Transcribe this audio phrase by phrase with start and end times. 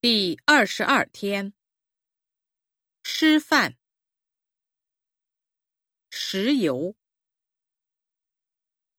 [0.00, 1.52] 第二十二天，
[3.02, 3.76] 吃饭，
[6.08, 6.94] 石油，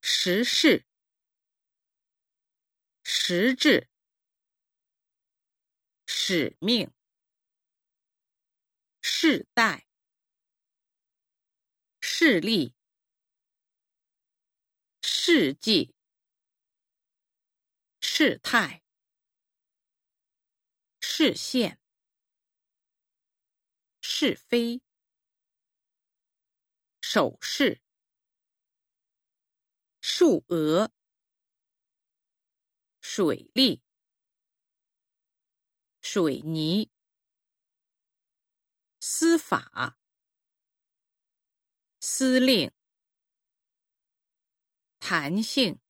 [0.00, 0.86] 时事，
[3.04, 3.90] 实质，
[6.06, 6.90] 使命，
[9.02, 9.86] 世代，
[12.00, 12.74] 势力，
[15.02, 15.94] 事迹，
[18.00, 18.85] 事态。
[21.18, 21.80] 视线，
[24.02, 24.82] 是非，
[27.00, 27.80] 手势，
[30.02, 30.92] 数额，
[33.00, 33.82] 水利，
[36.02, 36.90] 水泥，
[39.00, 39.96] 司法，
[41.98, 42.70] 司令，
[44.98, 45.80] 弹性，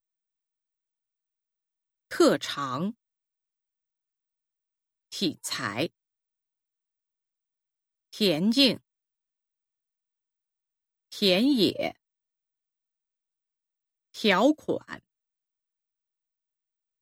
[2.09, 2.97] 特长。
[5.19, 5.91] 体裁、
[8.11, 8.83] 田径、
[11.09, 11.97] 田野、
[14.13, 15.03] 条款、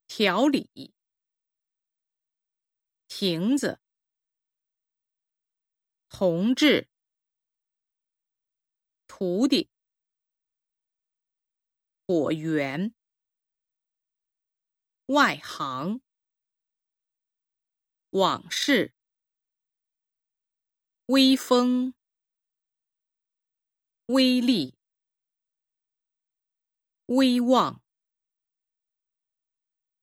[0.06, 0.94] 条理、
[3.08, 3.80] 亭子、
[6.08, 6.88] 同志、
[9.08, 9.69] 徒弟、
[12.06, 12.94] 果园、
[15.06, 16.00] 外行。
[18.14, 18.94] 往事，
[21.06, 21.94] 微风，
[24.06, 24.78] 威力，
[27.06, 27.82] 威望，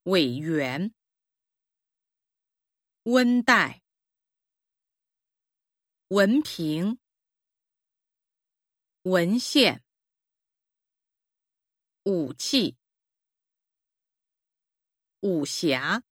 [0.04, 0.94] 委员，
[3.04, 3.82] 温带，
[6.10, 7.00] 文凭，
[9.04, 9.86] 文献，
[12.04, 12.78] 武器，
[15.22, 16.04] 武侠。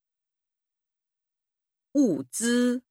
[1.95, 2.83] 物资。